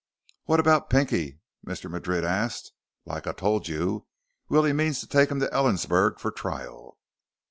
"What 0.45 0.59
about 0.59 0.89
Pinky?" 0.89 1.41
Mr. 1.63 1.87
Madrid 1.87 2.23
asked. 2.23 2.71
"Like 3.05 3.27
I 3.27 3.33
told 3.33 3.67
you, 3.67 4.07
Willie 4.49 4.73
means 4.73 4.99
to 5.01 5.07
take 5.07 5.29
him 5.29 5.39
to 5.41 5.47
Ellensburg 5.53 6.17
for 6.17 6.31
trial." 6.31 6.97